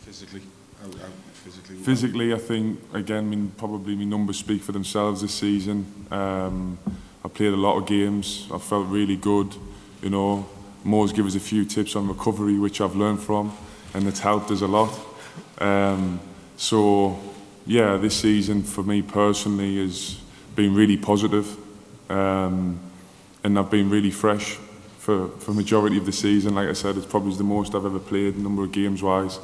[0.00, 0.42] Physically?
[0.80, 1.08] How, how
[1.44, 1.76] physically?
[1.76, 5.86] Physically, I think, again, I mean, probably my numbers speak for themselves this season.
[6.10, 6.78] Um,
[7.24, 8.48] I played a lot of games.
[8.52, 9.54] I felt really good.
[10.02, 10.46] You know,
[10.84, 13.52] Mo's give us a few tips on recovery, which I've learned from,
[13.94, 14.98] and it's helped us a lot.
[15.58, 16.20] Um,
[16.56, 17.18] so,
[17.66, 20.20] yeah, this season for me personally has
[20.56, 21.56] been really positive,
[22.10, 22.78] um,
[23.44, 24.58] and I've been really fresh
[24.98, 26.54] for for majority of the season.
[26.54, 29.38] Like I said, it's probably the most I've ever played, number of games wise.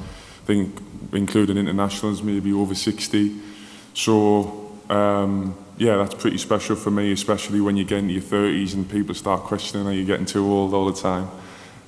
[0.47, 0.79] Think
[1.11, 3.35] including internationals, maybe over 60.
[3.93, 8.73] So um, yeah, that's pretty special for me, especially when you get into your 30s
[8.73, 11.27] and people start questioning, are you getting too old all the time?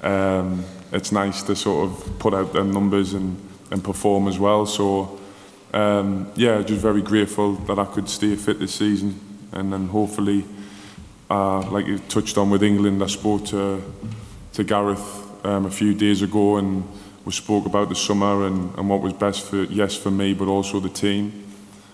[0.03, 3.38] Um, it's nice to sort of put out them numbers and,
[3.72, 4.66] and perform as well.
[4.66, 5.18] So
[5.74, 9.18] um, yeah, just very grateful that I could stay fit this season
[9.53, 10.43] and then hopefully,
[11.30, 13.82] uh, like you touched on with England, I spoke to,
[14.51, 16.84] to Gareth um, a few days ago and
[17.30, 20.48] we spoke about the summer and, and what was best for, yes, for me, but
[20.48, 21.46] also the team.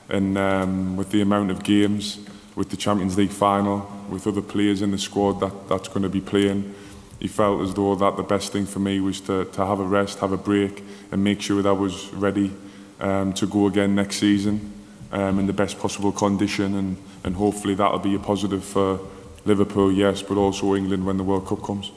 [0.07, 2.19] And um, with the amount of games,
[2.55, 6.09] with the Champions League final, with other players in the squad that, that's going to
[6.09, 6.73] be playing,
[7.19, 9.83] he felt as though that the best thing for me was to, to have a
[9.83, 10.81] rest, have a break,
[11.11, 12.53] and make sure that I was ready
[13.01, 14.71] um, to go again next season
[15.11, 16.75] um, in the best possible condition.
[16.75, 19.01] And, and hopefully that'll be a positive for
[19.43, 21.91] Liverpool, yes, but also England when the World Cup comes.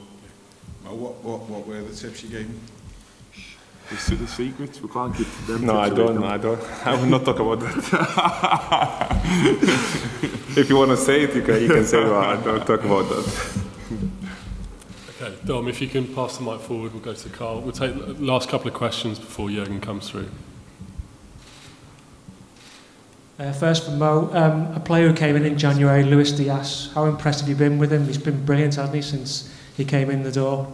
[0.83, 2.51] What, what, what were the tips you gave?
[3.91, 6.15] The, the secrets, we can't give them No, I don't.
[6.15, 6.29] can we?
[6.29, 6.63] I don't.
[6.87, 7.75] I will not talk about that.
[10.59, 11.63] if you want to say it, you can.
[11.63, 12.07] You can say it.
[12.07, 13.63] I don't talk about that.
[15.21, 17.63] Okay, Dom, if you can pass the mic forward, we'll go to Carl.
[17.63, 20.29] We'll take the last couple of questions before Jurgen comes through.
[23.39, 26.91] Uh, first from Mo, um, a player who came in in January, Luis Diaz.
[26.93, 28.05] How impressed have you been with him?
[28.07, 30.71] He's been brilliant, hasn't he, since he came in the door?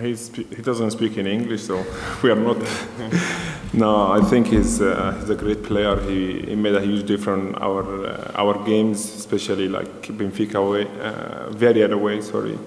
[0.00, 1.84] He's, he doesn't speak in English, so
[2.22, 2.56] we are not.
[3.72, 6.00] no, I think he's, uh, he's a great player.
[6.00, 11.50] He, he made a huge difference our uh, our games, especially like Benfica away, uh,
[11.50, 12.20] Villarreal away.
[12.20, 12.58] Sorry,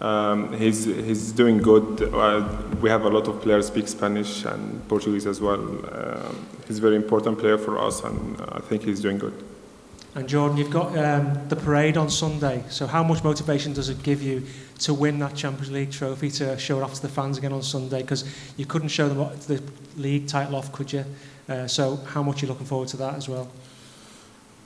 [0.00, 2.02] um, he's he's doing good.
[2.14, 2.46] Uh,
[2.80, 5.60] we have a lot of players speak Spanish and Portuguese as well.
[5.60, 9.34] Um, he's a very important player for us, and I think he's doing good.
[10.14, 12.62] And Jordan, you've got um, the parade on Sunday.
[12.68, 14.44] So how much motivation does it give you
[14.80, 17.62] to win that Champions League trophy, to show it off to the fans again on
[17.62, 18.02] Sunday?
[18.02, 18.24] Because
[18.58, 19.62] you couldn't show them the
[19.96, 21.06] league title off, could you?
[21.48, 23.50] Uh, so how much are you looking forward to that as well?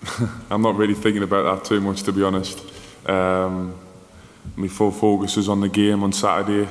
[0.50, 2.60] I'm not really thinking about that too much, to be honest.
[3.08, 3.78] Um,
[4.56, 6.68] my full focus is on the game on Saturday,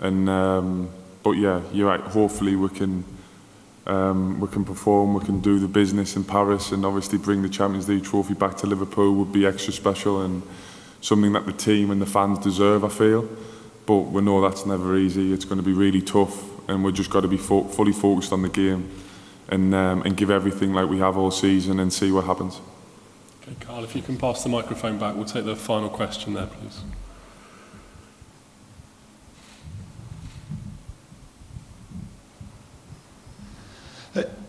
[0.00, 0.90] and um,
[1.22, 2.00] but yeah, you're right.
[2.00, 3.04] Hopefully, we can
[3.86, 7.48] um, we can perform, we can do the business in Paris, and obviously bring the
[7.48, 10.42] Champions League trophy back to Liverpool would be extra special and
[11.00, 12.84] something that the team and the fans deserve.
[12.84, 13.28] I feel,
[13.86, 15.32] but we know that's never easy.
[15.32, 18.32] It's going to be really tough, and we've just got to be fo- fully focused
[18.32, 18.90] on the game
[19.48, 22.60] and um, and give everything like we have all season and see what happens.
[23.42, 26.46] Okay, Carl, if you can pass the microphone back, we'll take the final question there,
[26.46, 26.80] please.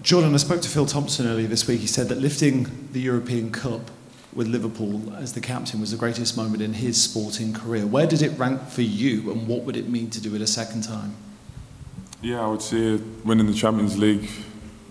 [0.05, 1.81] Jordan, I spoke to Phil Thompson earlier this week.
[1.81, 3.89] He said that lifting the European Cup
[4.35, 7.87] with Liverpool as the captain was the greatest moment in his sporting career.
[7.87, 10.45] Where did it rank for you, and what would it mean to do it a
[10.45, 11.15] second time?
[12.21, 14.29] Yeah, I would say winning the Champions League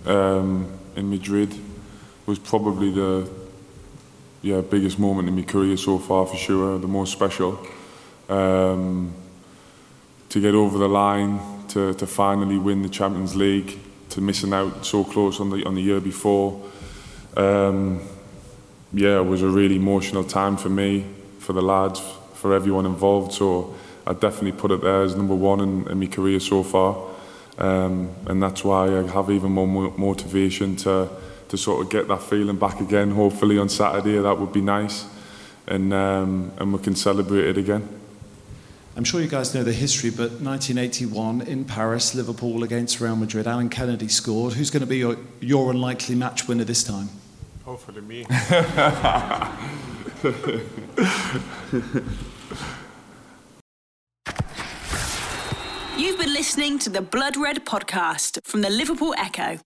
[0.04, 1.54] um, in Madrid
[2.26, 3.30] was probably the
[4.42, 7.64] yeah biggest moment in my career so far for sure, the most special.
[8.28, 9.14] Um,
[10.30, 11.38] to get over the line,
[11.68, 13.78] to, to finally win the Champions League,
[14.14, 16.60] to missing out so close on the on the year before.
[17.36, 18.00] Um,
[18.92, 21.04] yeah, it was a really emotional time for me,
[21.40, 22.00] for the lads,
[22.34, 23.32] for everyone involved.
[23.32, 23.74] So
[24.06, 27.10] I definitely put it there as number one in, in my career so far.
[27.58, 31.08] Um, and that's why I have even more motivation to,
[31.48, 33.10] to sort of get that feeling back again.
[33.10, 35.06] Hopefully on Saturday, that would be nice.
[35.66, 37.88] And, um, and we can celebrate it again.
[38.96, 43.48] I'm sure you guys know the history, but 1981 in Paris, Liverpool against Real Madrid,
[43.48, 44.52] Alan Kennedy scored.
[44.52, 47.08] Who's going to be your, your unlikely match winner this time?
[47.64, 48.20] Hopefully me.
[55.96, 59.58] You've been listening to the Blood Red podcast from the Liverpool Echo.